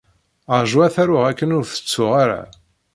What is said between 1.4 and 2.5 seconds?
ur tettuɣ ara.